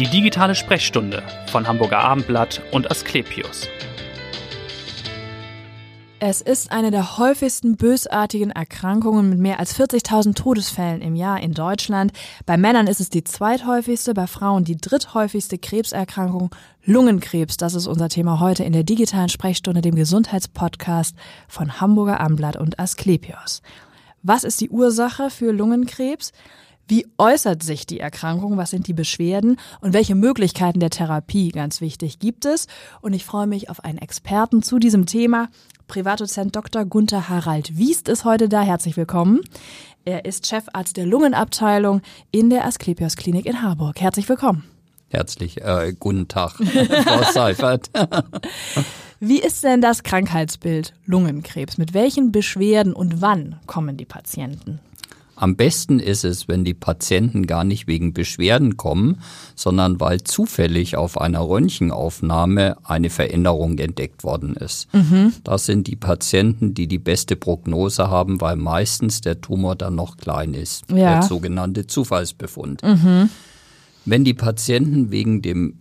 [0.00, 3.68] Die digitale Sprechstunde von Hamburger Abendblatt und Asklepios.
[6.18, 11.52] Es ist eine der häufigsten bösartigen Erkrankungen mit mehr als 40.000 Todesfällen im Jahr in
[11.52, 12.12] Deutschland.
[12.44, 16.50] Bei Männern ist es die zweithäufigste, bei Frauen die dritthäufigste Krebserkrankung.
[16.84, 21.14] Lungenkrebs, das ist unser Thema heute in der digitalen Sprechstunde, dem Gesundheitspodcast
[21.46, 23.62] von Hamburger Abendblatt und Asklepios.
[24.24, 26.32] Was ist die Ursache für Lungenkrebs?
[26.86, 28.58] Wie äußert sich die Erkrankung?
[28.58, 29.56] Was sind die Beschwerden?
[29.80, 32.66] Und welche Möglichkeiten der Therapie, ganz wichtig, gibt es?
[33.00, 35.48] Und ich freue mich auf einen Experten zu diesem Thema.
[35.86, 36.84] Privatdozent Dr.
[36.84, 38.60] Gunther Harald Wiest ist heute da.
[38.60, 39.40] Herzlich willkommen.
[40.04, 43.98] Er ist Chefarzt der Lungenabteilung in der Asklepios Klinik in Harburg.
[44.00, 44.64] Herzlich willkommen.
[45.08, 46.52] Herzlich, äh, guten Tag,
[47.04, 47.88] Frau Seifert.
[49.20, 51.78] Wie ist denn das Krankheitsbild Lungenkrebs?
[51.78, 54.80] Mit welchen Beschwerden und wann kommen die Patienten?
[55.36, 59.20] Am besten ist es, wenn die Patienten gar nicht wegen Beschwerden kommen,
[59.54, 64.92] sondern weil zufällig auf einer Röntgenaufnahme eine Veränderung entdeckt worden ist.
[64.94, 65.32] Mhm.
[65.42, 70.16] Das sind die Patienten, die die beste Prognose haben, weil meistens der Tumor dann noch
[70.16, 70.90] klein ist.
[70.90, 71.18] Ja.
[71.18, 72.82] Der sogenannte Zufallsbefund.
[72.82, 73.28] Mhm.
[74.04, 75.78] Wenn die Patienten wegen dem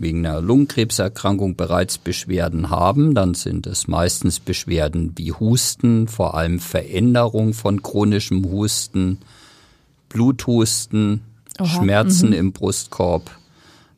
[0.00, 6.58] wegen einer Lungenkrebserkrankung bereits Beschwerden haben, dann sind es meistens Beschwerden wie Husten, vor allem
[6.58, 9.18] Veränderung von chronischem Husten,
[10.08, 11.20] Bluthusten,
[11.58, 12.34] Oha, Schmerzen mhm.
[12.34, 13.30] im Brustkorb.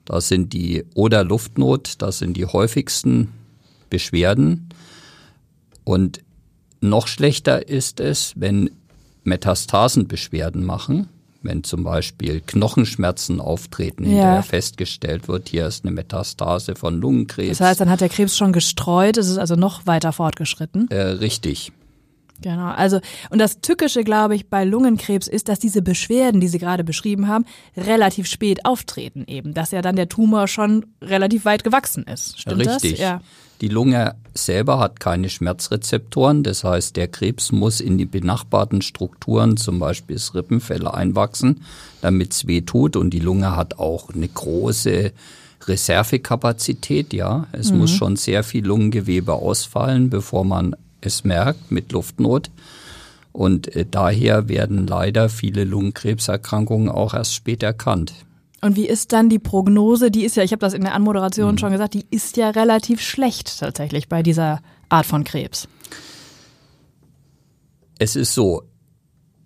[0.04, 3.28] Das sind die oder Luftnot, das sind die häufigsten
[3.88, 4.68] Beschwerden.
[5.84, 6.20] Und
[6.80, 8.70] noch schlechter ist es, wenn
[9.22, 11.08] Metastasenbeschwerden machen
[11.42, 14.34] wenn zum Beispiel Knochenschmerzen auftreten, ja.
[14.34, 17.58] der festgestellt wird, hier ist eine Metastase von Lungenkrebs.
[17.58, 20.88] Das heißt, dann hat der Krebs schon gestreut, es ist also noch weiter fortgeschritten.
[20.90, 21.72] Äh, richtig.
[22.42, 26.58] Genau, also und das Tückische, glaube ich, bei Lungenkrebs ist, dass diese Beschwerden, die Sie
[26.58, 27.44] gerade beschrieben haben,
[27.76, 32.40] relativ spät auftreten eben, dass ja dann der Tumor schon relativ weit gewachsen ist.
[32.40, 32.92] Stimmt Richtig.
[32.92, 33.00] das?
[33.00, 33.20] Ja.
[33.62, 39.56] Die Lunge selber hat keine Schmerzrezeptoren, das heißt, der Krebs muss in die benachbarten Strukturen,
[39.56, 41.62] zum Beispiel das Rippenfell, einwachsen,
[42.00, 42.96] damit es weh tut.
[42.96, 45.12] Und die Lunge hat auch eine große
[45.68, 47.46] Reservekapazität, ja.
[47.52, 47.78] Es mhm.
[47.78, 52.50] muss schon sehr viel Lungengewebe ausfallen, bevor man es merkt mit Luftnot.
[53.30, 58.12] Und äh, daher werden leider viele Lungenkrebserkrankungen auch erst spät erkannt.
[58.62, 60.10] Und wie ist dann die Prognose?
[60.10, 61.58] Die ist ja, ich habe das in der Anmoderation mhm.
[61.58, 65.68] schon gesagt, die ist ja relativ schlecht tatsächlich bei dieser Art von Krebs.
[67.98, 68.62] Es ist so,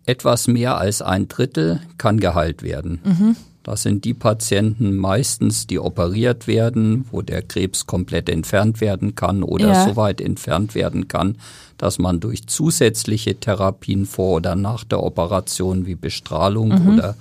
[0.05, 3.01] etwas mehr als ein Drittel kann geheilt werden.
[3.05, 3.37] Mhm.
[3.63, 9.43] Das sind die Patienten meistens, die operiert werden, wo der Krebs komplett entfernt werden kann
[9.43, 9.89] oder ja.
[9.89, 11.39] so weit entfernt werden kann,
[11.77, 16.95] dass man durch zusätzliche Therapien vor oder nach der Operation wie Bestrahlung mhm.
[16.95, 17.17] oder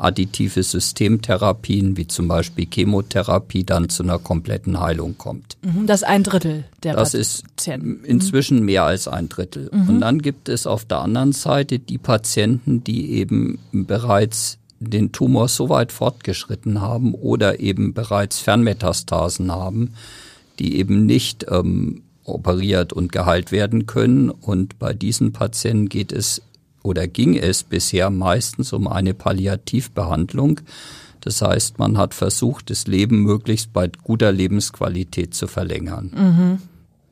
[0.00, 5.56] additive Systemtherapien wie zum Beispiel Chemotherapie dann zu einer kompletten Heilung kommt.
[5.62, 8.00] Mhm, das ist ein Drittel der Das Patienten.
[8.00, 9.70] ist inzwischen mehr als ein Drittel.
[9.72, 9.88] Mhm.
[9.88, 15.48] Und dann gibt es auf der anderen Seite die Patienten, die eben bereits den Tumor
[15.48, 19.92] so weit fortgeschritten haben oder eben bereits Fernmetastasen haben,
[20.58, 24.30] die eben nicht ähm, operiert und geheilt werden können.
[24.30, 26.42] Und bei diesen Patienten geht es
[26.82, 30.60] oder ging es bisher meistens um eine Palliativbehandlung.
[31.20, 36.10] Das heißt, man hat versucht, das Leben möglichst bei guter Lebensqualität zu verlängern.
[36.14, 36.58] Mhm.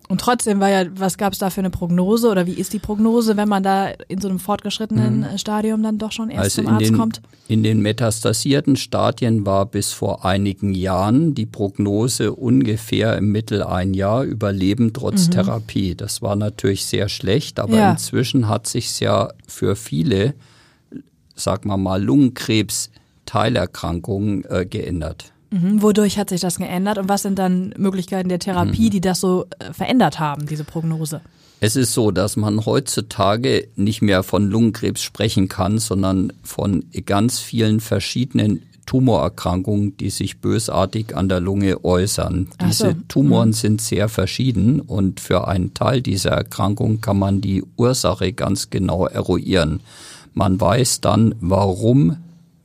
[0.08, 2.78] Und trotzdem war ja, was gab es da für eine Prognose oder wie ist die
[2.78, 5.36] Prognose, wenn man da in so einem fortgeschrittenen mhm.
[5.36, 7.20] Stadium dann doch schon erst also zum Arzt den, kommt?
[7.46, 13.92] In den metastasierten Stadien war bis vor einigen Jahren die Prognose ungefähr im Mittel ein
[13.92, 15.32] Jahr Überleben trotz mhm.
[15.32, 15.94] Therapie.
[15.94, 17.90] Das war natürlich sehr schlecht, aber ja.
[17.90, 20.32] inzwischen hat sich ja für viele,
[21.34, 25.34] sag mal mal, Lungenkrebs-Teilerkrankungen äh, geändert.
[25.50, 25.82] Mhm.
[25.82, 28.90] Wodurch hat sich das geändert und was sind dann Möglichkeiten der Therapie, mhm.
[28.90, 31.20] die das so äh, verändert haben, diese Prognose?
[31.60, 37.40] Es ist so, dass man heutzutage nicht mehr von Lungenkrebs sprechen kann, sondern von ganz
[37.40, 42.48] vielen verschiedenen Tumorerkrankungen, die sich bösartig an der Lunge äußern.
[42.56, 42.96] Ach Diese so.
[43.08, 43.54] Tumoren mhm.
[43.54, 49.06] sind sehr verschieden und für einen Teil dieser Erkrankung kann man die Ursache ganz genau
[49.06, 49.80] eruieren.
[50.32, 52.16] Man weiß dann, warum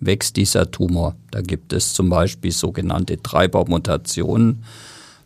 [0.05, 1.15] wächst dieser Tumor.
[1.31, 4.63] Da gibt es zum Beispiel sogenannte Treibermutationen,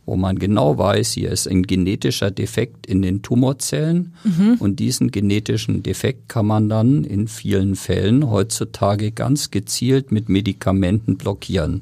[0.06, 4.56] wo man genau weiß, hier ist ein genetischer Defekt in den Tumorzellen mhm.
[4.60, 11.18] und diesen genetischen Defekt kann man dann in vielen Fällen heutzutage ganz gezielt mit Medikamenten
[11.18, 11.82] blockieren.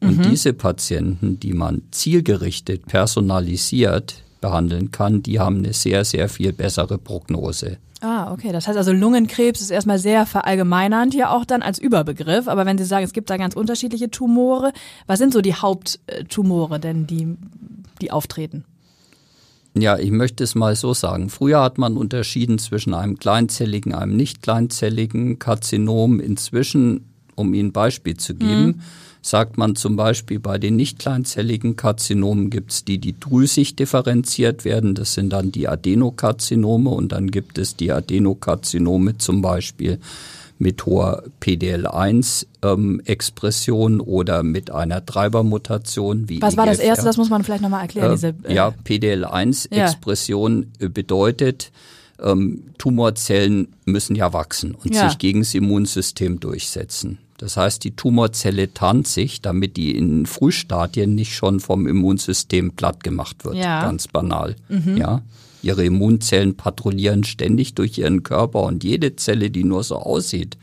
[0.00, 0.30] Und mhm.
[0.30, 6.98] diese Patienten, die man zielgerichtet, personalisiert behandeln kann, die haben eine sehr, sehr viel bessere
[6.98, 7.78] Prognose.
[8.02, 8.50] Ah, okay.
[8.50, 12.48] Das heißt also Lungenkrebs ist erstmal sehr verallgemeinernd ja auch dann als Überbegriff.
[12.48, 14.72] Aber wenn Sie sagen, es gibt da ganz unterschiedliche Tumore,
[15.06, 17.36] was sind so die Haupttumore denn, die,
[18.00, 18.64] die auftreten?
[19.74, 21.30] Ja, ich möchte es mal so sagen.
[21.30, 26.18] Früher hat man unterschieden zwischen einem kleinzelligen, einem nicht kleinzelligen Karzinom.
[26.18, 27.06] Inzwischen,
[27.36, 28.80] um Ihnen ein Beispiel zu geben, mhm.
[29.22, 34.64] Sagt man zum Beispiel bei den nicht kleinzelligen Karzinomen gibt es die, die drüsig differenziert
[34.64, 34.96] werden.
[34.96, 40.00] Das sind dann die Adenokarzinome und dann gibt es die Adenokarzinome zum Beispiel
[40.58, 47.04] mit hoher PDL1-Expression ähm, oder mit einer Treibermutation wie Was war das erste?
[47.04, 48.10] Das muss man vielleicht nochmal erklären.
[48.10, 50.88] Äh, diese, äh, ja, PDL1-Expression ja.
[50.88, 51.70] bedeutet,
[52.20, 55.08] ähm, Tumorzellen müssen ja wachsen und ja.
[55.08, 57.18] sich gegen das Immunsystem durchsetzen.
[57.42, 63.02] Das heißt, die Tumorzelle tarnt sich, damit die in Frühstadien nicht schon vom Immunsystem platt
[63.02, 63.56] gemacht wird.
[63.56, 63.82] Ja.
[63.82, 64.54] Ganz banal.
[64.68, 64.96] Mhm.
[64.96, 65.22] Ja.
[65.62, 70.58] Ihre Immunzellen patrouillieren ständig durch ihren Körper und jede Zelle, die nur so aussieht,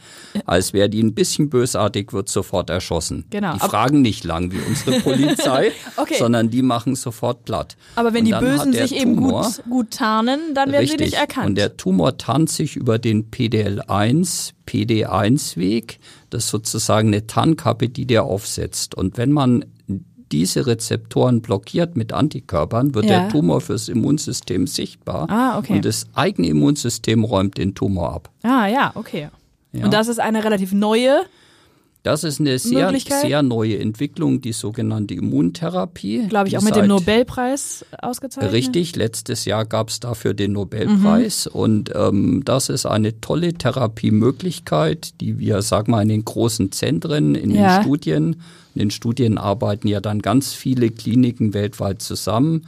[0.45, 3.25] als wäre die ein bisschen bösartig, wird sofort erschossen.
[3.29, 3.53] Genau.
[3.53, 6.15] Die fragen nicht lang wie unsere Polizei, okay.
[6.17, 7.77] sondern die machen sofort platt.
[7.95, 11.17] Aber wenn die Bösen sich Tumor, eben gut, gut tarnen, dann werden richtig, sie nicht
[11.17, 11.47] erkannt.
[11.47, 15.99] Und der Tumor tarnt sich über den PDL1, PD1-Weg.
[16.29, 18.95] Das ist sozusagen eine Tarnkappe, die der aufsetzt.
[18.95, 19.65] Und wenn man
[20.31, 23.21] diese Rezeptoren blockiert mit Antikörpern, wird ja.
[23.21, 25.29] der Tumor fürs Immunsystem sichtbar.
[25.29, 25.73] Ah, okay.
[25.73, 28.29] Und das eigene Immunsystem räumt den Tumor ab.
[28.43, 29.29] Ah, ja, okay.
[29.71, 29.85] Ja.
[29.85, 31.21] Und das ist eine relativ neue
[32.03, 36.27] das ist eine sehr, sehr neue Entwicklung, die sogenannte Immuntherapie.
[36.29, 38.53] Glaube ich auch mit dem Nobelpreis ausgezeichnet.
[38.53, 41.59] Richtig, letztes Jahr gab es dafür den Nobelpreis mhm.
[41.59, 47.35] und ähm, das ist eine tolle Therapiemöglichkeit, die wir, sag mal, in den großen Zentren,
[47.35, 47.77] in ja.
[47.77, 48.41] den Studien,
[48.75, 52.65] in den Studien arbeiten ja dann ganz viele Kliniken weltweit zusammen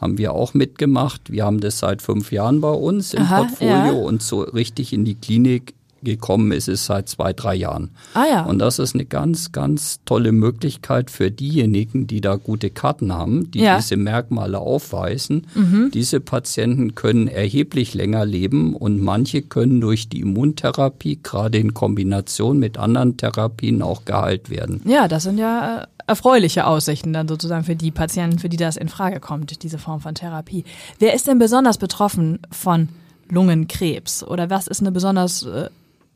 [0.00, 1.32] haben wir auch mitgemacht.
[1.32, 3.92] Wir haben das seit fünf Jahren bei uns im Aha, Portfolio ja.
[3.92, 7.90] und so richtig in die Klinik gekommen ist es seit zwei, drei Jahren.
[8.14, 8.42] Ah ja.
[8.44, 13.50] Und das ist eine ganz, ganz tolle Möglichkeit für diejenigen, die da gute Karten haben,
[13.50, 13.76] die ja.
[13.76, 15.46] diese Merkmale aufweisen.
[15.54, 15.90] Mhm.
[15.92, 22.58] Diese Patienten können erheblich länger leben und manche können durch die Immuntherapie, gerade in Kombination
[22.58, 24.80] mit anderen Therapien, auch geheilt werden.
[24.84, 28.76] Ja, das sind ja äh, erfreuliche Aussichten dann sozusagen für die Patienten, für die das
[28.76, 30.64] in Frage kommt, diese Form von Therapie.
[30.98, 32.88] Wer ist denn besonders betroffen von
[33.28, 34.24] Lungenkrebs?
[34.24, 35.68] Oder was ist eine besonders äh,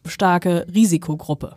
[0.06, 1.54] starke Risikogruppe.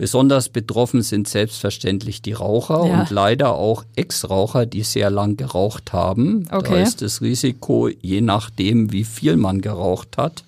[0.00, 3.00] Besonders betroffen sind selbstverständlich die Raucher ja.
[3.00, 6.48] und leider auch Ex-Raucher, die sehr lang geraucht haben.
[6.50, 6.70] Okay.
[6.70, 10.44] Da ist das Risiko, je nachdem, wie viel man geraucht hat,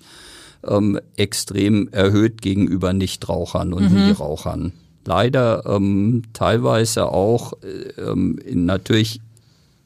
[0.67, 4.07] ähm, extrem erhöht gegenüber Nichtrauchern und mhm.
[4.07, 4.73] Nie-Rauchern.
[5.05, 9.21] Leider ähm, teilweise auch äh, ähm, natürlich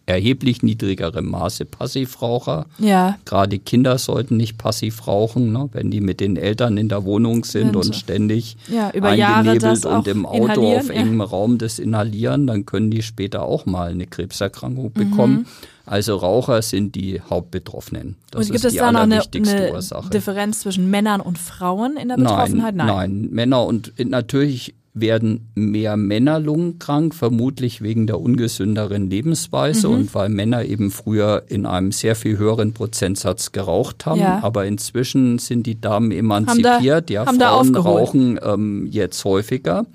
[0.07, 2.65] erheblich niedrigerem Maße Passivraucher.
[2.79, 3.19] Ja.
[3.25, 5.69] Gerade Kinder sollten nicht passiv rauchen, ne?
[5.73, 10.07] wenn die mit den Eltern in der Wohnung sind und, und ständig ja, eingenebelt und
[10.07, 11.25] im Auto auf engem ja.
[11.25, 15.39] Raum das inhalieren, dann können die später auch mal eine Krebserkrankung bekommen.
[15.39, 15.45] Mhm.
[15.85, 18.15] Also Raucher sind die Hauptbetroffenen.
[18.31, 22.15] Das und gibt es da noch eine, eine Differenz zwischen Männern und Frauen in der
[22.15, 22.75] Betroffenheit?
[22.75, 23.29] Nein, nein, nein.
[23.31, 29.93] Männer und natürlich werden mehr Männer lungenkrank, vermutlich wegen der ungesünderen Lebensweise mhm.
[29.93, 34.21] und weil Männer eben früher in einem sehr viel höheren Prozentsatz geraucht haben.
[34.21, 34.39] Ja.
[34.43, 37.09] Aber inzwischen sind die Damen emanzipiert.
[37.09, 39.85] Da, ja, Frauen rauchen ähm, jetzt häufiger.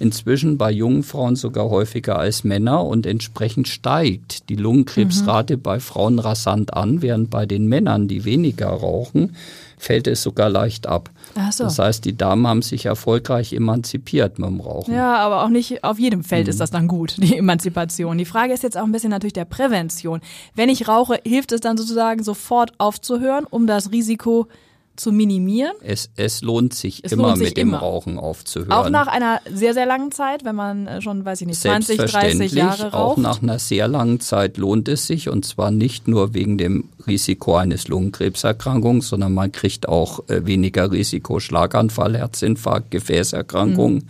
[0.00, 5.62] Inzwischen bei jungen Frauen sogar häufiger als Männer und entsprechend steigt die Lungenkrebsrate mhm.
[5.62, 9.36] bei Frauen rasant an, während bei den Männern, die weniger rauchen,
[9.76, 11.10] fällt es sogar leicht ab.
[11.52, 11.64] So.
[11.64, 14.94] Das heißt, die Damen haben sich erfolgreich emanzipiert mit dem Rauchen.
[14.94, 16.50] Ja, aber auch nicht auf jedem Feld mhm.
[16.50, 18.18] ist das dann gut, die Emanzipation.
[18.18, 20.20] Die Frage ist jetzt auch ein bisschen natürlich der Prävention.
[20.54, 24.50] Wenn ich rauche, hilft es dann sozusagen sofort aufzuhören, um das Risiko zu
[25.12, 25.72] minimieren?
[25.82, 27.78] Es, es lohnt sich es immer lohnt sich mit immer.
[27.78, 28.72] dem Rauchen aufzuhören.
[28.72, 31.98] Auch nach einer sehr, sehr langen Zeit, wenn man äh, schon, weiß ich nicht, 20,
[31.98, 32.94] 30 Jahre raucht?
[32.94, 36.88] Auch nach einer sehr langen Zeit lohnt es sich und zwar nicht nur wegen dem
[37.06, 43.94] Risiko eines Lungenkrebserkrankungen, sondern man kriegt auch äh, weniger Risiko Schlaganfall, Herzinfarkt, Gefäßerkrankungen.
[43.94, 44.08] Mhm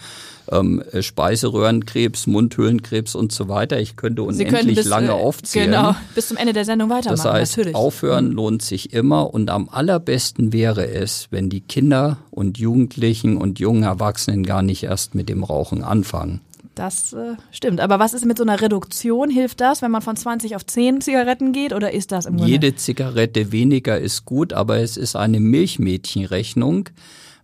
[0.50, 3.80] ähm, Speiseröhrenkrebs, Mundhöhlenkrebs und so weiter.
[3.80, 5.71] Ich könnte unendlich bis, lange äh, aufzählen.
[5.71, 7.23] Genau, bis zum Ende der Sendung weitermachen.
[7.23, 7.76] Das heißt, natürlich.
[7.76, 8.35] aufhören mhm.
[8.35, 13.83] lohnt sich immer und am allerbesten wäre es, wenn die Kinder und Jugendlichen und jungen
[13.83, 16.40] Erwachsenen gar nicht erst mit dem Rauchen anfangen.
[16.75, 17.80] Das äh, stimmt.
[17.80, 19.28] Aber was ist mit so einer Reduktion?
[19.28, 22.50] Hilft das, wenn man von 20 auf 10 Zigaretten geht oder ist das im Grunde?
[22.50, 26.88] Jede Zigarette weniger ist gut, aber es ist eine Milchmädchenrechnung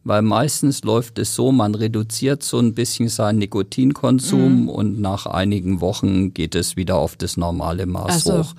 [0.07, 4.69] weil meistens läuft es so, man reduziert so ein bisschen seinen Nikotinkonsum mhm.
[4.69, 8.39] und nach einigen Wochen geht es wieder auf das normale Maß so.
[8.39, 8.55] hoch.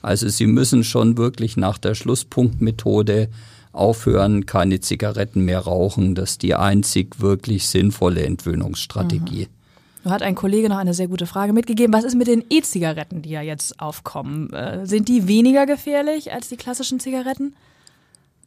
[0.00, 3.28] Also Sie müssen schon wirklich nach der Schlusspunktmethode
[3.72, 6.14] aufhören, keine Zigaretten mehr rauchen.
[6.14, 9.46] Das ist die einzig wirklich sinnvolle Entwöhnungsstrategie.
[9.46, 10.04] Mhm.
[10.04, 11.92] Du hat ein Kollege noch eine sehr gute Frage mitgegeben.
[11.92, 14.52] Was ist mit den E-Zigaretten, die ja jetzt aufkommen?
[14.52, 17.54] Äh, sind die weniger gefährlich als die klassischen Zigaretten?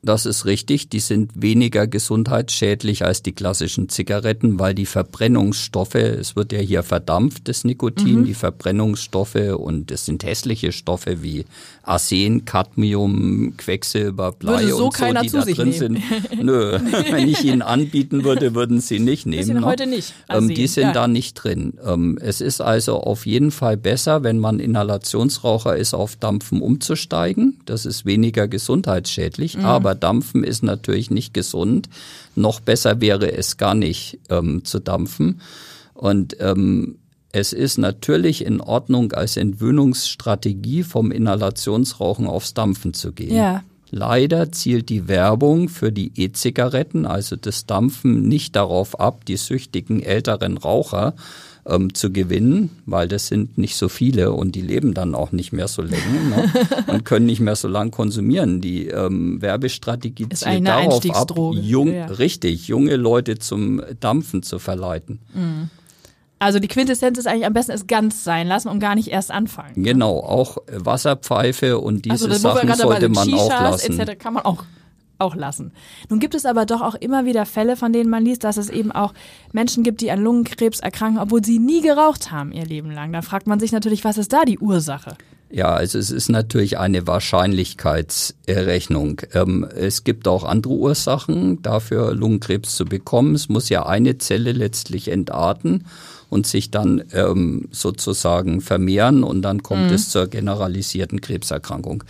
[0.05, 0.89] Das ist richtig.
[0.89, 6.83] Die sind weniger gesundheitsschädlich als die klassischen Zigaretten, weil die Verbrennungsstoffe, es wird ja hier
[6.83, 8.25] verdampft, das Nikotin, mhm.
[8.25, 11.45] die Verbrennungsstoffe und es sind hässliche Stoffe wie
[11.81, 15.74] Arsen, Cadmium, Quecksilber, Blei so und so, die da drin nehmen.
[15.74, 16.43] sind.
[16.43, 16.79] Nö,
[17.12, 19.43] wenn ich ihnen anbieten würde, würden sie nicht nehmen.
[19.43, 20.13] Sind heute nicht.
[20.29, 20.93] Ähm, die sind ja.
[20.93, 21.74] da nicht drin.
[21.83, 27.59] Ähm, es ist also auf jeden Fall besser, wenn man Inhalationsraucher ist, auf Dampfen umzusteigen.
[27.65, 29.65] Das ist weniger gesundheitsschädlich, mhm.
[29.65, 31.89] aber Dampfen ist natürlich nicht gesund.
[32.35, 35.41] Noch besser wäre es gar nicht ähm, zu dampfen.
[35.93, 36.97] Und ähm,
[37.31, 43.35] es ist natürlich in Ordnung, als Entwöhnungsstrategie vom Inhalationsrauchen aufs Dampfen zu gehen.
[43.35, 43.63] Ja.
[43.91, 50.01] Leider zielt die Werbung für die E-Zigaretten, also das Dampfen, nicht darauf ab, die süchtigen
[50.01, 51.13] älteren Raucher
[51.67, 55.51] ähm, zu gewinnen, weil das sind nicht so viele und die leben dann auch nicht
[55.51, 56.51] mehr so lange ne?
[56.88, 58.62] und können nicht mehr so lang konsumieren.
[58.62, 62.05] Die ähm, Werbestrategie ist zielt darauf ab, jung, ja.
[62.05, 65.19] richtig, junge Leute zum Dampfen zu verleiten.
[65.34, 65.69] Mhm.
[66.38, 69.31] Also die Quintessenz ist eigentlich am besten es ganz sein lassen und gar nicht erst
[69.31, 69.74] anfangen.
[69.75, 69.93] Ne?
[69.93, 74.00] Genau, auch Wasserpfeife und diese also, Sachen sollte man auch lassen.
[74.00, 74.19] Etc.
[74.19, 74.63] kann man auch
[75.17, 75.72] auch lassen.
[76.10, 78.69] Nun gibt es aber doch auch immer wieder Fälle, von denen man liest, dass es
[78.69, 79.13] eben auch
[79.53, 83.13] Menschen gibt, die an Lungenkrebs erkranken, obwohl sie nie geraucht haben ihr Leben lang.
[83.13, 85.15] Da fragt man sich natürlich, was ist da die Ursache?
[85.51, 89.22] Ja, also es ist natürlich eine Wahrscheinlichkeitserrechnung.
[89.34, 93.36] Ähm, es gibt auch andere Ursachen dafür, Lungenkrebs zu bekommen.
[93.36, 95.86] Es muss ja eine Zelle letztlich entarten
[96.29, 99.93] und sich dann ähm, sozusagen vermehren und dann kommt mhm.
[99.93, 102.03] es zur generalisierten Krebserkrankung.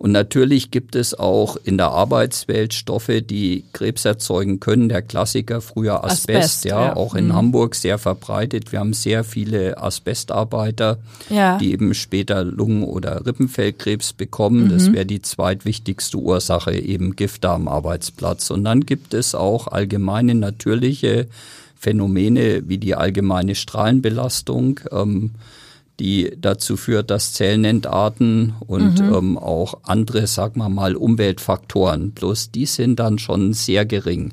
[0.00, 4.88] Und natürlich gibt es auch in der Arbeitswelt Stoffe, die Krebs erzeugen können.
[4.88, 7.34] Der Klassiker früher Asbest, Asbest ja, ja, auch in mhm.
[7.34, 8.72] Hamburg sehr verbreitet.
[8.72, 11.58] Wir haben sehr viele Asbestarbeiter, ja.
[11.58, 14.64] die eben später Lungen- oder Rippenfellkrebs bekommen.
[14.64, 14.70] Mhm.
[14.70, 18.50] Das wäre die zweitwichtigste Ursache, eben Gifte am Arbeitsplatz.
[18.50, 21.26] Und dann gibt es auch allgemeine natürliche
[21.78, 24.80] Phänomene wie die allgemeine Strahlenbelastung.
[24.92, 25.32] Ähm,
[26.00, 29.14] die dazu führt, dass Zellen entarten und mhm.
[29.14, 32.12] ähm, auch andere, sag mal mal, Umweltfaktoren.
[32.12, 34.32] Bloß die sind dann schon sehr gering.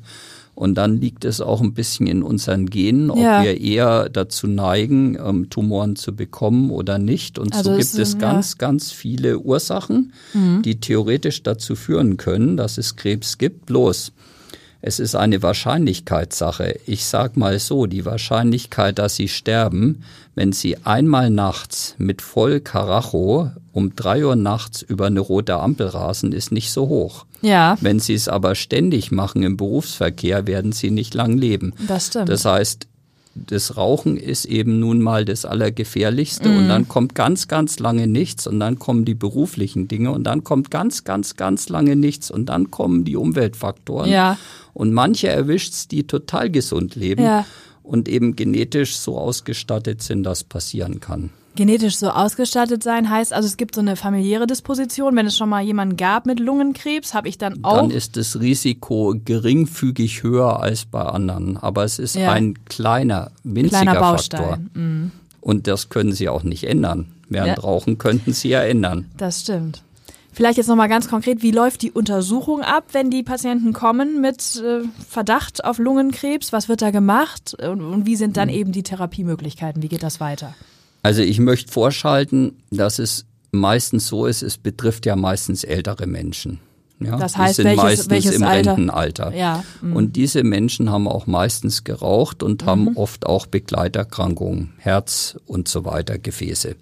[0.55, 3.43] Und dann liegt es auch ein bisschen in unseren Genen, ob ja.
[3.43, 7.37] wir eher dazu neigen, ähm, Tumoren zu bekommen oder nicht.
[7.37, 8.57] Und also so gibt es ganz, ja.
[8.57, 10.63] ganz viele Ursachen, mhm.
[10.63, 13.67] die theoretisch dazu führen können, dass es Krebs gibt.
[13.67, 14.13] Bloß
[14.81, 16.79] es ist eine Wahrscheinlichkeitssache.
[16.85, 20.03] Ich sag mal so, die Wahrscheinlichkeit, dass sie sterben,
[20.35, 25.87] wenn sie einmal nachts mit voll Karacho um drei Uhr nachts über eine rote Ampel
[25.87, 27.25] rasen, ist nicht so hoch.
[27.41, 27.77] Ja.
[27.81, 31.73] Wenn sie es aber ständig machen im Berufsverkehr, werden sie nicht lang leben.
[31.87, 32.29] Das stimmt.
[32.29, 32.87] Das heißt,
[33.45, 36.57] das Rauchen ist eben nun mal das Allergefährlichste mm.
[36.57, 40.43] und dann kommt ganz, ganz lange nichts und dann kommen die beruflichen Dinge und dann
[40.43, 44.09] kommt ganz, ganz, ganz lange nichts und dann kommen die Umweltfaktoren.
[44.09, 44.37] Ja.
[44.73, 47.45] Und manche erwischt's, die total gesund leben ja.
[47.83, 51.31] und eben genetisch so ausgestattet sind, dass passieren kann.
[51.57, 55.15] Genetisch so ausgestattet sein heißt also, es gibt so eine familiäre Disposition.
[55.15, 57.77] Wenn es schon mal jemanden gab mit Lungenkrebs, habe ich dann auch.
[57.77, 61.57] Dann ist das Risiko geringfügig höher als bei anderen.
[61.57, 62.31] Aber es ist ja.
[62.31, 64.59] ein kleiner, winziger kleiner Faktor.
[64.75, 65.11] Mhm.
[65.41, 67.07] Und das können Sie auch nicht ändern.
[67.27, 67.63] Während ja.
[67.63, 69.09] Rauchen könnten Sie ja ändern.
[69.17, 69.81] Das stimmt.
[70.31, 74.57] Vielleicht jetzt nochmal ganz konkret, wie läuft die Untersuchung ab, wenn die Patienten kommen mit
[74.57, 76.53] äh, Verdacht auf Lungenkrebs?
[76.53, 78.53] Was wird da gemacht und, und wie sind dann mhm.
[78.53, 79.81] eben die Therapiemöglichkeiten?
[79.81, 80.53] Wie geht das weiter?
[81.07, 86.59] Also ich möchte vorschalten, dass es meistens so ist, es betrifft ja meistens ältere Menschen.
[86.99, 88.71] Ja, das heißt, die sind welches, meistens welches im Alter?
[88.71, 89.33] Rentenalter.
[89.33, 89.95] Ja, mhm.
[89.95, 92.97] und diese Menschen haben auch meistens geraucht und haben mhm.
[92.97, 96.75] oft auch Begleiterkrankungen, Herz und so weiter, Gefäße.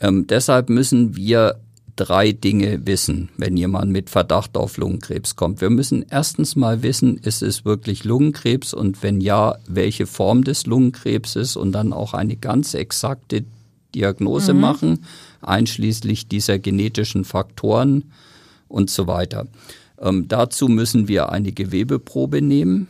[0.00, 1.56] Ähm, deshalb müssen wir
[1.96, 5.60] drei Dinge wissen, wenn jemand mit Verdacht auf Lungenkrebs kommt.
[5.60, 10.66] Wir müssen erstens mal wissen, ist es wirklich Lungenkrebs und wenn ja, welche Form des
[10.66, 13.44] Lungenkrebses und dann auch eine ganz exakte
[13.94, 14.60] Diagnose mhm.
[14.60, 15.06] machen,
[15.40, 18.04] einschließlich dieser genetischen Faktoren
[18.68, 19.46] und so weiter.
[20.00, 22.88] Ähm, dazu müssen wir eine Gewebeprobe nehmen.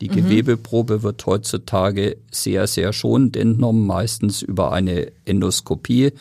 [0.00, 0.14] Die mhm.
[0.14, 6.12] Gewebeprobe wird heutzutage sehr, sehr schonend entnommen, meistens über eine Endoskopie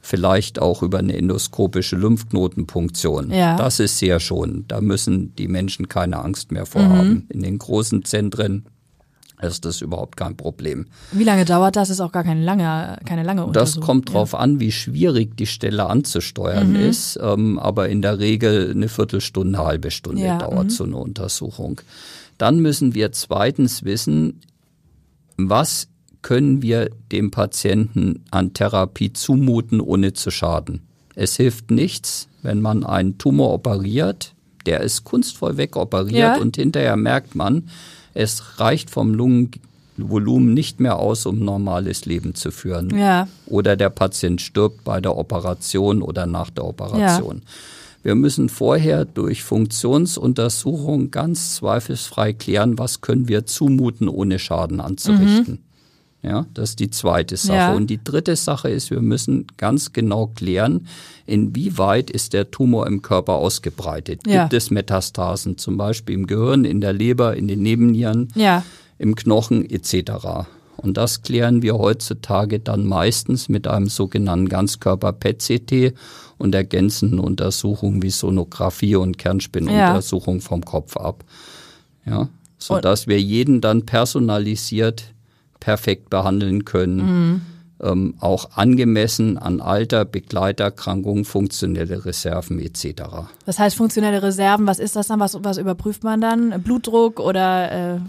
[0.00, 3.30] vielleicht auch über eine endoskopische Lymphknotenpunktion.
[3.30, 3.56] Ja.
[3.56, 4.64] Das ist sehr schon.
[4.68, 7.08] Da müssen die Menschen keine Angst mehr vorhaben.
[7.08, 7.24] Mhm.
[7.28, 8.66] In den großen Zentren
[9.40, 10.86] ist das überhaupt kein Problem.
[11.12, 11.90] Wie lange dauert das?
[11.90, 13.80] Ist auch gar keine lange, keine lange Untersuchung.
[13.80, 14.40] Das kommt drauf ja.
[14.40, 16.76] an, wie schwierig die Stelle anzusteuern mhm.
[16.76, 17.18] ist.
[17.22, 20.70] Ähm, aber in der Regel eine Viertelstunde, eine halbe Stunde ja, dauert mhm.
[20.70, 21.80] so eine Untersuchung.
[22.36, 24.40] Dann müssen wir zweitens wissen,
[25.36, 25.88] was
[26.28, 30.82] können wir dem Patienten an Therapie zumuten, ohne zu schaden.
[31.14, 34.34] Es hilft nichts, wenn man einen Tumor operiert,
[34.66, 36.36] der ist kunstvoll wegoperiert ja.
[36.36, 37.70] und hinterher merkt man,
[38.12, 42.94] es reicht vom Lungenvolumen nicht mehr aus, um normales Leben zu führen.
[42.94, 43.26] Ja.
[43.46, 47.36] Oder der Patient stirbt bei der Operation oder nach der Operation.
[47.36, 47.52] Ja.
[48.02, 55.54] Wir müssen vorher durch Funktionsuntersuchung ganz zweifelsfrei klären, was können wir zumuten, ohne Schaden anzurichten.
[55.54, 55.67] Mhm.
[56.22, 57.56] Ja, das ist die zweite Sache.
[57.56, 57.72] Ja.
[57.74, 60.88] Und die dritte Sache ist, wir müssen ganz genau klären,
[61.26, 64.22] inwieweit ist der Tumor im Körper ausgebreitet.
[64.26, 64.42] Ja.
[64.42, 68.64] Gibt es Metastasen, zum Beispiel im Gehirn, in der Leber, in den Nebennieren, ja.
[68.98, 70.46] im Knochen etc.
[70.76, 75.94] Und das klären wir heutzutage dann meistens mit einem sogenannten Ganzkörper-PET-CT
[76.36, 81.24] und ergänzenden Untersuchungen wie Sonographie und Kernspinnuntersuchung vom Kopf ab.
[82.06, 85.12] Ja, sodass wir jeden dann personalisiert
[85.60, 86.96] perfekt behandeln können.
[86.96, 87.40] Mhm.
[87.80, 93.02] Ähm, auch angemessen an Alter, Begleiterkrankungen, funktionelle Reserven etc.
[93.46, 95.20] Das heißt funktionelle Reserven, was ist das dann?
[95.20, 96.60] Was, was überprüft man dann?
[96.60, 98.00] Blutdruck oder äh,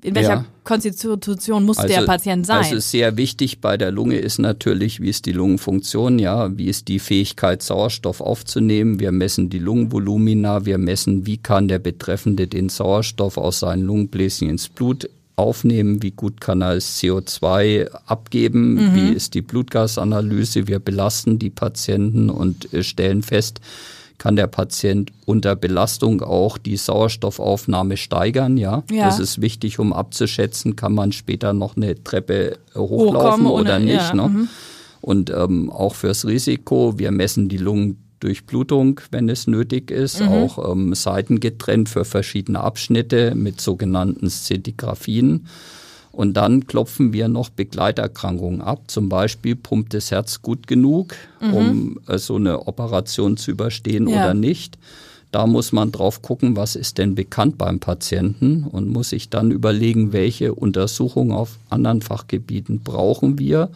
[0.00, 0.44] in welcher ja.
[0.62, 2.58] Konstitution muss also, der Patient sein?
[2.58, 6.86] Also sehr wichtig bei der Lunge ist natürlich, wie ist die Lungenfunktion, ja, wie ist
[6.86, 9.00] die Fähigkeit, Sauerstoff aufzunehmen.
[9.00, 14.48] Wir messen die Lungenvolumina, wir messen, wie kann der Betreffende den Sauerstoff aus seinen Lungenbläschen
[14.48, 18.94] ins Blut aufnehmen, wie gut kann er das CO2 abgeben, mhm.
[18.94, 20.66] wie ist die Blutgasanalyse.
[20.66, 23.60] Wir belasten die Patienten und äh, stellen fest,
[24.18, 28.56] kann der Patient unter Belastung auch die Sauerstoffaufnahme steigern.
[28.56, 29.04] Ja, ja.
[29.06, 33.94] das ist wichtig, um abzuschätzen, kann man später noch eine Treppe hochlaufen Hochkommen oder nicht.
[33.94, 34.14] Ja.
[34.14, 34.28] Ne?
[34.28, 34.48] Mhm.
[35.00, 40.28] Und ähm, auch fürs Risiko, wir messen die Lungen Durchblutung, wenn es nötig ist, mhm.
[40.28, 45.46] auch ähm, Seiten getrennt für verschiedene Abschnitte mit sogenannten Szintigraphien.
[46.10, 48.82] Und dann klopfen wir noch Begleiterkrankungen ab.
[48.88, 51.54] Zum Beispiel pumpt das Herz gut genug, mhm.
[51.54, 54.24] um äh, so eine Operation zu überstehen ja.
[54.24, 54.78] oder nicht.
[55.30, 59.50] Da muss man drauf gucken, was ist denn bekannt beim Patienten und muss sich dann
[59.50, 63.70] überlegen, welche Untersuchungen auf anderen Fachgebieten brauchen wir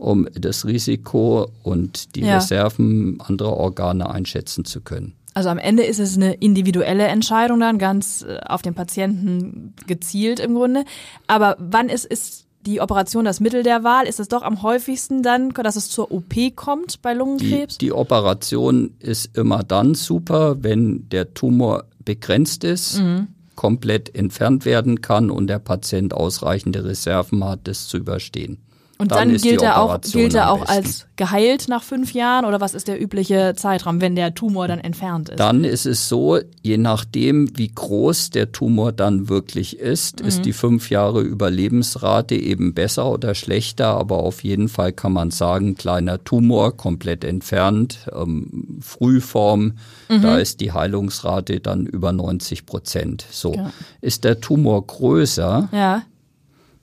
[0.00, 2.36] um das Risiko und die ja.
[2.36, 5.14] Reserven anderer Organe einschätzen zu können.
[5.34, 10.40] Also am Ende ist es eine individuelle Entscheidung dann, ganz äh, auf den Patienten gezielt
[10.40, 10.84] im Grunde.
[11.26, 14.06] Aber wann ist, ist die Operation das Mittel der Wahl?
[14.06, 17.78] Ist es doch am häufigsten dann, dass es zur OP kommt bei Lungenkrebs?
[17.78, 22.98] Die, die Operation ist immer dann super, wenn der Tumor begrenzt ist.
[22.98, 23.28] Mhm
[23.60, 28.56] komplett entfernt werden kann und der Patient ausreichende Reserven hat, das zu überstehen.
[29.00, 32.60] Und dann, dann gilt er auch, gilt er auch als geheilt nach fünf Jahren oder
[32.60, 35.40] was ist der übliche Zeitraum, wenn der Tumor dann entfernt ist?
[35.40, 40.28] Dann ist es so, je nachdem, wie groß der Tumor dann wirklich ist, mhm.
[40.28, 45.30] ist die fünf Jahre Überlebensrate eben besser oder schlechter, aber auf jeden Fall kann man
[45.30, 49.72] sagen, kleiner Tumor, komplett entfernt, ähm, Frühform,
[50.10, 50.22] mhm.
[50.22, 53.24] da ist die Heilungsrate dann über 90 Prozent.
[53.30, 53.54] So.
[53.54, 53.72] Ja.
[54.02, 56.02] Ist der Tumor größer, ja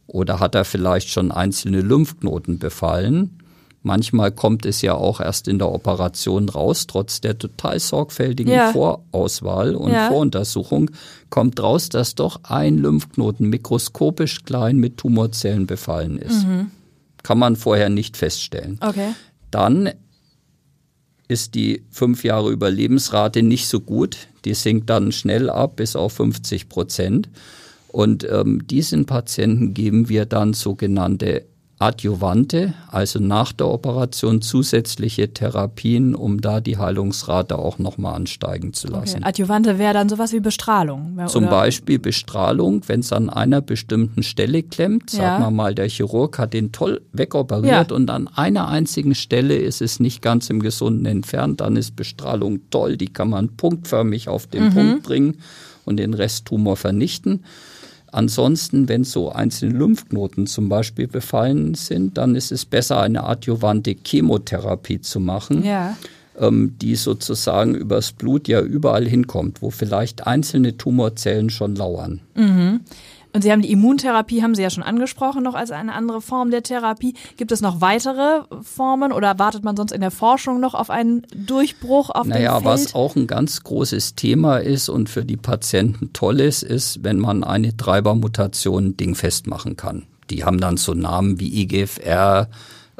[0.07, 3.37] oder hat er vielleicht schon einzelne Lymphknoten befallen?
[3.83, 8.73] Manchmal kommt es ja auch erst in der Operation raus, trotz der total sorgfältigen ja.
[8.73, 10.09] Vorauswahl und ja.
[10.09, 10.91] Voruntersuchung
[11.29, 16.45] kommt raus, dass doch ein Lymphknoten mikroskopisch klein mit Tumorzellen befallen ist.
[16.45, 16.71] Mhm.
[17.23, 18.77] Kann man vorher nicht feststellen.
[18.81, 19.13] Okay.
[19.51, 19.91] Dann
[21.27, 24.17] ist die fünf Jahre Überlebensrate nicht so gut.
[24.45, 27.29] Die sinkt dann schnell ab bis auf 50 Prozent.
[27.97, 31.45] Und ähm, diesen Patienten geben wir dann sogenannte
[31.79, 38.87] Adjuvante, also nach der Operation zusätzliche Therapien, um da die Heilungsrate auch nochmal ansteigen zu
[38.87, 39.21] lassen.
[39.21, 39.29] Okay.
[39.29, 41.13] Adjuvante wäre dann sowas wie Bestrahlung.
[41.15, 41.25] Oder?
[41.25, 45.17] Zum Beispiel Bestrahlung, wenn es an einer bestimmten Stelle klemmt, ja.
[45.17, 47.95] sagen wir mal, der Chirurg hat den toll wegoperiert ja.
[47.95, 52.59] und an einer einzigen Stelle ist es nicht ganz im Gesunden entfernt, dann ist Bestrahlung
[52.69, 54.73] toll, die kann man punktförmig auf den mhm.
[54.73, 55.37] Punkt bringen
[55.83, 57.43] und den Resttumor vernichten.
[58.11, 63.95] Ansonsten, wenn so einzelne Lymphknoten zum Beispiel befallen sind, dann ist es besser, eine adjuvante
[64.05, 65.97] Chemotherapie zu machen, ja.
[66.39, 72.21] ähm, die sozusagen übers Blut ja überall hinkommt, wo vielleicht einzelne Tumorzellen schon lauern.
[72.35, 72.81] Mhm.
[73.37, 76.49] Und Sie haben die Immuntherapie, haben Sie ja schon angesprochen, noch als eine andere Form
[76.49, 77.13] der Therapie.
[77.35, 81.21] Gibt es noch weitere Formen oder wartet man sonst in der Forschung noch auf einen
[81.35, 82.65] Durchbruch auf naja, dem Feld?
[82.65, 87.19] was auch ein ganz großes Thema ist und für die Patienten toll ist, ist, wenn
[87.19, 90.07] man eine Treibermutation dingfest machen kann.
[90.31, 92.49] Die haben dann so Namen wie IGFR,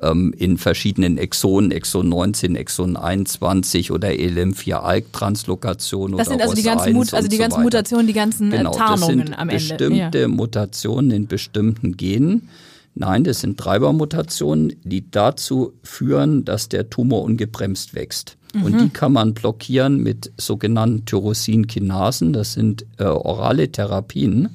[0.01, 6.93] ähm, in verschiedenen Exonen, Exon 19, Exon 21 oder ELM4-ALK-Translokation Das sind also die ganzen,
[6.93, 9.55] Mut also die ganzen so Mutationen, die ganzen genau, Tarnungen das sind am Ende.
[9.55, 10.27] Bestimmte ja.
[10.27, 12.49] Mutationen in bestimmten Genen.
[12.99, 18.37] Nein, das sind Treibermutationen, die dazu führen, dass der Tumor ungebremst wächst.
[18.55, 18.63] Mhm.
[18.63, 22.33] Und die kann man blockieren mit sogenannten Tyrosinkinasen.
[22.33, 24.49] Das sind äh, orale Therapien.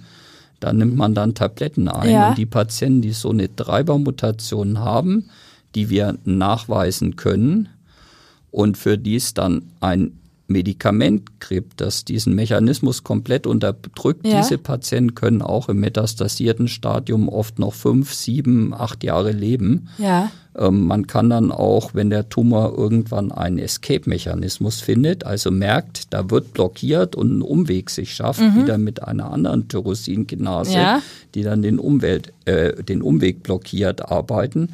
[0.63, 2.11] Da nimmt man dann Tabletten ein.
[2.11, 2.29] Ja.
[2.29, 5.29] Und die Patienten, die so eine Treibermutation haben,
[5.75, 7.69] die wir nachweisen können
[8.53, 14.27] und für die es dann ein Medikament gibt, das diesen Mechanismus komplett unterdrückt.
[14.27, 14.41] Ja.
[14.41, 19.89] Diese Patienten können auch im metastasierten Stadium oft noch fünf, sieben, acht Jahre leben.
[19.99, 20.31] Ja.
[20.57, 26.31] Ähm, man kann dann auch, wenn der Tumor irgendwann einen Escape-Mechanismus findet, also merkt, da
[26.31, 28.57] wird blockiert und ein Umweg sich schafft, mhm.
[28.57, 31.03] wieder mit einer anderen Tyrosinkinase, ja.
[31.35, 34.71] die dann den, Umwelt, äh, den Umweg blockiert, arbeiten.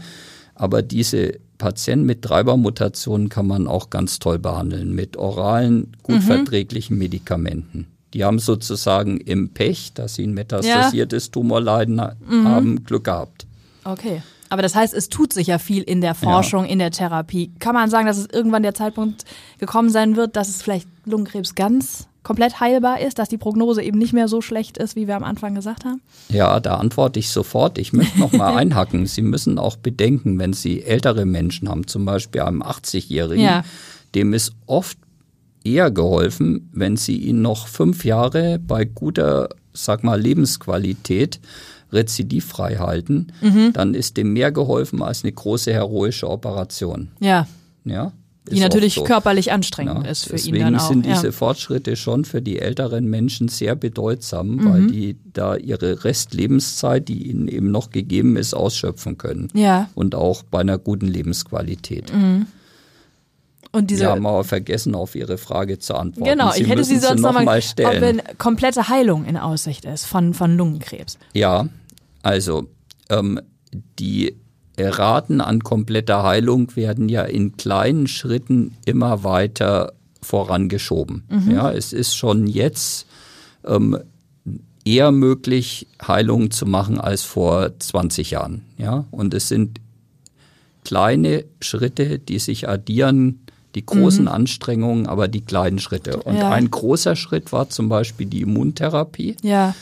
[0.54, 6.22] Aber diese Patienten mit Treibermutationen kann man auch ganz toll behandeln mit oralen, gut mhm.
[6.22, 7.88] verträglichen Medikamenten.
[8.14, 11.32] Die haben sozusagen im Pech, dass sie ein metastasiertes ja.
[11.32, 12.48] Tumorleiden mhm.
[12.48, 13.46] haben, Glück gehabt.
[13.84, 14.22] Okay.
[14.50, 16.70] Aber das heißt, es tut sich ja viel in der Forschung, ja.
[16.70, 17.50] in der Therapie.
[17.58, 19.24] Kann man sagen, dass es irgendwann der Zeitpunkt
[19.58, 23.98] gekommen sein wird, dass es vielleicht Lungenkrebs ganz komplett heilbar ist, dass die Prognose eben
[23.98, 26.00] nicht mehr so schlecht ist, wie wir am Anfang gesagt haben?
[26.28, 27.78] Ja, da antworte ich sofort.
[27.78, 29.06] Ich möchte noch mal einhacken.
[29.06, 33.64] Sie müssen auch bedenken, wenn Sie ältere Menschen haben, zum Beispiel einem 80-Jährigen, ja.
[34.14, 34.98] dem ist oft
[35.64, 41.40] eher geholfen, wenn Sie ihn noch fünf Jahre bei guter, sag mal, Lebensqualität
[41.92, 43.72] rezidivfrei halten, mhm.
[43.72, 47.08] dann ist dem mehr geholfen als eine große heroische Operation.
[47.20, 47.46] Ja.
[47.84, 48.12] Ja.
[48.50, 49.04] Die natürlich so.
[49.04, 50.88] körperlich anstrengend ja, ist für ihn dann auch.
[50.88, 51.32] Deswegen sind diese ja.
[51.32, 54.72] Fortschritte schon für die älteren Menschen sehr bedeutsam, mhm.
[54.72, 59.48] weil die da ihre Restlebenszeit, die ihnen eben noch gegeben ist, ausschöpfen können.
[59.54, 59.88] Ja.
[59.94, 62.12] Und auch bei einer guten Lebensqualität.
[62.12, 62.46] Mhm.
[63.70, 66.30] Und diese, haben aber vergessen, auf Ihre Frage zu antworten.
[66.30, 67.88] Genau, Sie ich hätte Sie sonst noch mal stellen.
[67.88, 71.18] ob eine komplette Heilung in Aussicht ist von, von Lungenkrebs.
[71.34, 71.68] Ja,
[72.22, 72.66] also
[73.10, 73.40] ähm,
[73.98, 74.36] die
[74.78, 81.24] Raten an kompletter Heilung werden ja in kleinen Schritten immer weiter vorangeschoben.
[81.28, 81.50] Mhm.
[81.50, 83.06] Ja, es ist schon jetzt
[83.66, 83.98] ähm,
[84.84, 88.62] eher möglich, Heilung zu machen als vor 20 Jahren.
[88.78, 89.80] Ja, und es sind
[90.84, 93.40] kleine Schritte, die sich addieren,
[93.74, 94.28] die großen mhm.
[94.30, 96.16] Anstrengungen, aber die kleinen Schritte.
[96.22, 96.50] Und ja.
[96.50, 99.36] ein großer Schritt war zum Beispiel die Immuntherapie.
[99.42, 99.74] Ja.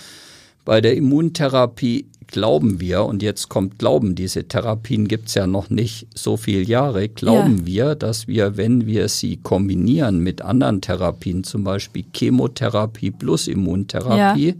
[0.64, 2.06] Bei der Immuntherapie
[2.36, 7.08] glauben wir, und jetzt kommt Glauben, diese Therapien gibt's ja noch nicht so viele Jahre,
[7.08, 7.66] glauben ja.
[7.66, 14.48] wir, dass wir, wenn wir sie kombinieren mit anderen Therapien, zum Beispiel Chemotherapie plus Immuntherapie,
[14.48, 14.54] ja.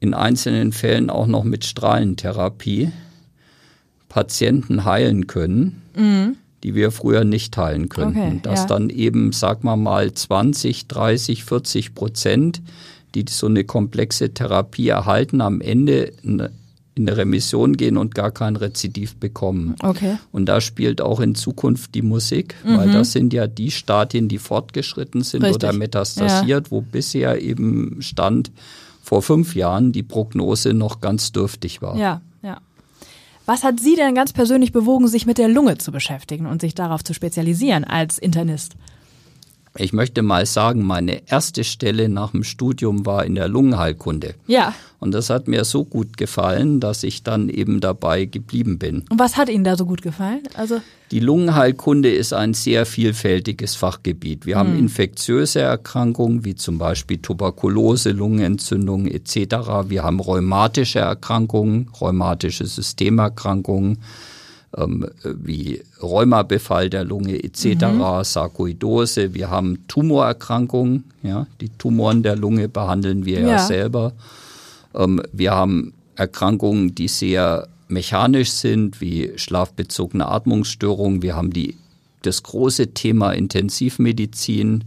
[0.00, 2.90] in einzelnen Fällen auch noch mit Strahlentherapie,
[4.08, 6.38] Patienten heilen können, mhm.
[6.64, 8.18] die wir früher nicht heilen könnten.
[8.18, 8.66] Okay, dass ja.
[8.66, 12.62] dann eben, sag mal mal, 20, 30, 40 Prozent
[13.14, 16.48] die so eine komplexe Therapie erhalten, am Ende in
[16.96, 19.76] eine Remission gehen und gar kein Rezidiv bekommen.
[19.82, 20.18] Okay.
[20.32, 22.76] Und da spielt auch in Zukunft die Musik, mhm.
[22.76, 25.64] weil das sind ja die Stadien, die fortgeschritten sind Richtig.
[25.64, 26.70] oder metastasiert, ja.
[26.70, 28.50] wo bisher eben stand
[29.02, 31.96] vor fünf Jahren die Prognose noch ganz dürftig war.
[31.96, 32.60] Ja, ja.
[33.46, 36.74] Was hat Sie denn ganz persönlich bewogen, sich mit der Lunge zu beschäftigen und sich
[36.74, 38.74] darauf zu spezialisieren als Internist?
[39.80, 44.34] Ich möchte mal sagen, meine erste Stelle nach dem Studium war in der Lungenheilkunde.
[44.48, 44.74] Ja.
[44.98, 49.04] Und das hat mir so gut gefallen, dass ich dann eben dabei geblieben bin.
[49.08, 50.42] Und was hat Ihnen da so gut gefallen?
[50.54, 50.80] Also
[51.12, 54.44] die Lungenheilkunde ist ein sehr vielfältiges Fachgebiet.
[54.44, 54.58] Wir hm.
[54.58, 59.86] haben infektiöse Erkrankungen wie zum Beispiel Tuberkulose, Lungenentzündung etc.
[59.88, 63.98] Wir haben rheumatische Erkrankungen, rheumatische Systemerkrankungen
[64.76, 68.24] ähm, wie Rheumabefall der Lunge etc., mhm.
[68.24, 69.34] Sarkoidose.
[69.34, 74.12] Wir haben Tumorerkrankungen, ja, die Tumoren der Lunge behandeln wir ja, ja selber.
[74.94, 81.22] Ähm, wir haben Erkrankungen, die sehr mechanisch sind, wie schlafbezogene Atmungsstörungen.
[81.22, 81.76] Wir haben die,
[82.22, 84.84] das große Thema Intensivmedizin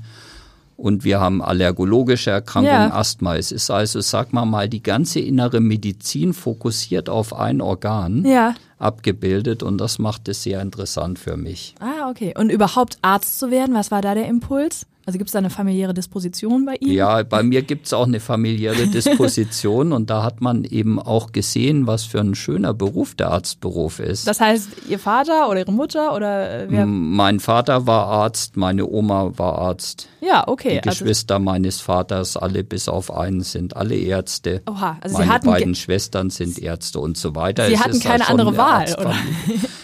[0.78, 2.94] und wir haben allergologische Erkrankungen, ja.
[2.94, 3.36] Asthma.
[3.36, 8.26] Es ist also, sag mal mal, die ganze innere Medizin fokussiert auf ein Organ.
[8.26, 11.76] Ja abgebildet und das macht es sehr interessant für mich.
[11.80, 12.34] Ah, okay.
[12.38, 14.86] Und überhaupt Arzt zu werden, was war da der Impuls?
[15.06, 16.94] Also gibt es da eine familiäre Disposition bei Ihnen?
[16.94, 21.32] Ja, bei mir gibt es auch eine familiäre Disposition und da hat man eben auch
[21.32, 24.28] gesehen, was für ein schöner Beruf der Arztberuf ist.
[24.28, 26.86] Das heißt, Ihr Vater oder Ihre Mutter oder äh, wer?
[26.86, 30.08] Mein Vater war Arzt, meine Oma war Arzt.
[30.22, 30.80] Ja, okay.
[30.84, 34.62] Die also Geschwister meines Vaters, alle bis auf einen, sind alle Ärzte.
[34.70, 37.66] Oha, also meine Sie hatten beiden Schwestern sind Ärzte und so weiter.
[37.66, 39.16] Sie es hatten keine andere Wahl, oder?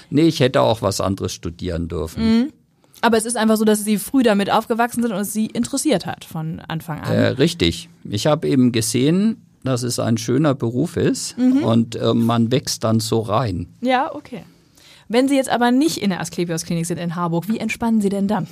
[0.09, 2.23] Nee, ich hätte auch was anderes studieren dürfen.
[2.23, 2.53] Mhm.
[3.01, 6.05] Aber es ist einfach so, dass Sie früh damit aufgewachsen sind und es Sie interessiert
[6.05, 7.13] hat von Anfang an.
[7.13, 7.89] Äh, richtig.
[8.05, 11.63] Ich habe eben gesehen, dass es ein schöner Beruf ist mhm.
[11.63, 13.67] und äh, man wächst dann so rein.
[13.81, 14.43] Ja, okay.
[15.09, 18.09] Wenn Sie jetzt aber nicht in der Asklepios Klinik sind in Harburg, wie entspannen Sie
[18.09, 18.47] denn dann?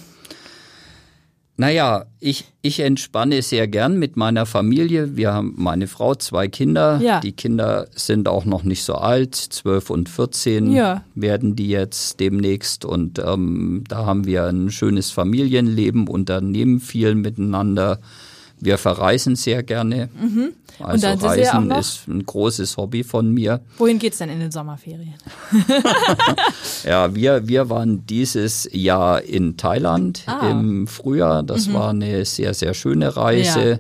[1.58, 5.16] Naja, ich, ich entspanne sehr gern mit meiner Familie.
[5.16, 7.00] Wir haben meine Frau, zwei Kinder.
[7.02, 7.22] Ja.
[7.22, 11.06] Die Kinder sind auch noch nicht so alt, zwölf und vierzehn ja.
[11.16, 12.84] werden die jetzt demnächst.
[12.84, 18.00] Und ähm, da haben wir ein schönes Familienleben, unternehmen viel miteinander.
[18.60, 20.10] Wir verreisen sehr gerne.
[20.20, 20.54] Mhm.
[20.80, 23.62] Also Reisen ist ein großes Hobby von mir.
[23.78, 25.14] Wohin geht's denn in den Sommerferien?
[26.84, 30.50] ja, wir, wir waren dieses Jahr in Thailand ah.
[30.50, 31.44] im Frühjahr.
[31.44, 31.74] Das mhm.
[31.74, 33.80] war eine sehr, sehr schöne Reise.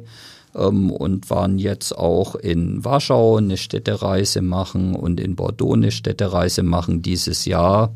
[0.53, 0.67] Ja.
[0.67, 6.63] Ähm, und waren jetzt auch in Warschau eine Städtereise machen und in Bordeaux eine Städtereise
[6.63, 7.93] machen dieses Jahr.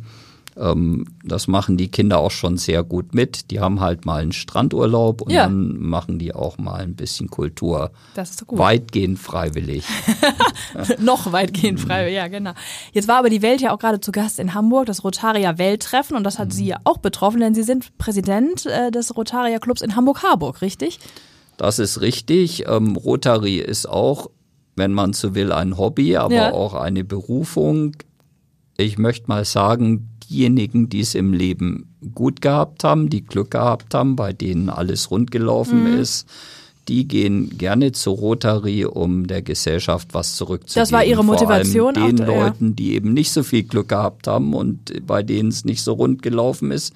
[0.59, 3.51] Ähm, das machen die Kinder auch schon sehr gut mit.
[3.51, 5.43] Die haben halt mal einen Strandurlaub und ja.
[5.43, 7.91] dann machen die auch mal ein bisschen Kultur.
[8.15, 8.59] Das ist so gut.
[8.59, 9.85] Weitgehend freiwillig.
[10.99, 12.51] Noch weitgehend freiwillig, ja, genau.
[12.91, 16.17] Jetzt war aber die Welt ja auch gerade zu Gast in Hamburg, das Rotaria Welttreffen
[16.17, 16.53] und das hat mhm.
[16.53, 20.99] Sie ja auch betroffen, denn Sie sind Präsident äh, des Rotaria Clubs in Hamburg-Harburg, richtig?
[21.57, 22.67] Das ist richtig.
[22.67, 24.29] Ähm, Rotary ist auch,
[24.75, 26.53] wenn man so will, ein Hobby, aber ja.
[26.53, 27.95] auch eine Berufung.
[28.77, 33.93] Ich möchte mal sagen, diejenigen, die es im Leben gut gehabt haben, die Glück gehabt
[33.93, 35.99] haben, bei denen alles rund gelaufen mhm.
[35.99, 36.27] ist,
[36.87, 40.81] die gehen gerne zu Rotary, um der Gesellschaft was zurückzugeben.
[40.81, 41.93] Das war ihre Motivation.
[41.93, 45.21] Vor allem den auch, Leuten, die eben nicht so viel Glück gehabt haben und bei
[45.21, 46.93] denen es nicht so rund gelaufen ist,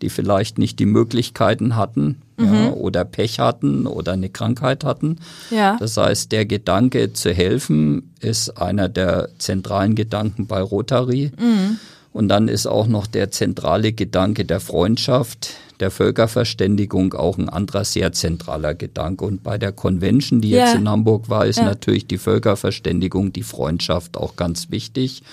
[0.00, 2.54] die vielleicht nicht die Möglichkeiten hatten mhm.
[2.54, 5.18] ja, oder Pech hatten oder eine Krankheit hatten.
[5.50, 5.76] Ja.
[5.78, 11.32] Das heißt, der Gedanke zu helfen ist einer der zentralen Gedanken bei Rotary.
[11.38, 11.78] Mhm.
[12.14, 15.50] Und dann ist auch noch der zentrale Gedanke der Freundschaft,
[15.80, 19.24] der Völkerverständigung auch ein anderer sehr zentraler Gedanke.
[19.24, 20.66] Und bei der Convention, die ja.
[20.66, 21.64] jetzt in Hamburg war, ist ja.
[21.64, 25.24] natürlich die Völkerverständigung, die Freundschaft auch ganz wichtig.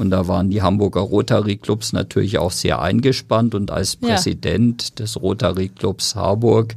[0.00, 3.54] Und da waren die Hamburger Rotary Clubs natürlich auch sehr eingespannt.
[3.54, 4.94] Und als Präsident ja.
[4.96, 6.74] des Rotary Clubs Harburg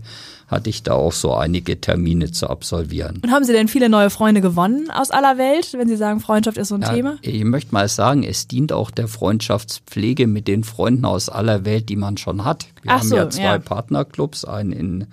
[0.47, 3.21] hatte ich da auch so einige Termine zu absolvieren.
[3.23, 6.57] Und haben Sie denn viele neue Freunde gewonnen aus aller Welt, wenn Sie sagen, Freundschaft
[6.57, 7.17] ist so ein ja, Thema?
[7.21, 11.89] Ich möchte mal sagen, es dient auch der Freundschaftspflege mit den Freunden aus aller Welt,
[11.89, 12.67] die man schon hat.
[12.81, 13.57] Wir Ach haben so, ja zwei ja.
[13.57, 15.07] Partnerclubs, einen in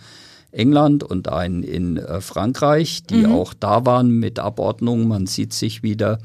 [0.53, 3.33] England und einen in äh, Frankreich, die Mhm.
[3.33, 5.09] auch da waren mit Abordnung.
[5.09, 6.19] Man sieht sich wieder.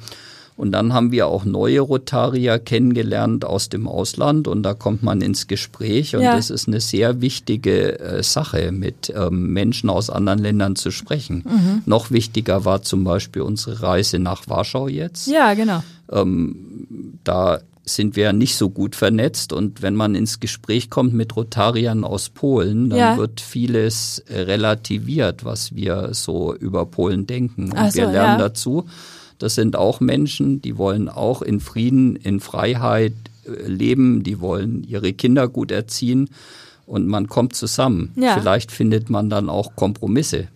[0.58, 5.20] Und dann haben wir auch neue Rotarier kennengelernt aus dem Ausland und da kommt man
[5.22, 6.36] ins Gespräch und Ja.
[6.38, 11.44] das ist eine sehr wichtige äh, Sache, mit ähm, Menschen aus anderen Ländern zu sprechen.
[11.46, 11.82] Mhm.
[11.86, 15.28] Noch wichtiger war zum Beispiel unsere Reise nach Warschau jetzt.
[15.28, 15.84] Ja, genau.
[16.10, 21.36] Ähm, da sind wir nicht so gut vernetzt und wenn man ins Gespräch kommt mit
[21.36, 23.18] Rotariern aus Polen, dann Ja.
[23.18, 27.72] wird vieles relativiert, was wir so über Polen denken.
[27.74, 28.48] Und so, wir lernen ja.
[28.48, 28.86] dazu,
[29.40, 33.14] das sind auch Menschen, die wollen auch in Frieden, in Freiheit
[33.46, 36.30] äh, leben, die wollen ihre Kinder gut erziehen
[36.86, 38.12] und man kommt zusammen.
[38.16, 38.38] Ja.
[38.38, 40.48] Vielleicht findet man dann auch Kompromisse.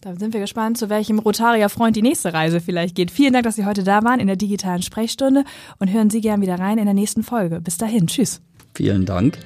[0.00, 3.10] Da sind wir gespannt, zu welchem Rotarier-Freund die nächste Reise vielleicht geht.
[3.10, 5.44] Vielen Dank, dass Sie heute da waren in der digitalen Sprechstunde
[5.78, 7.60] und hören Sie gern wieder rein in der nächsten Folge.
[7.62, 8.42] Bis dahin, tschüss.
[8.74, 9.38] Vielen Dank.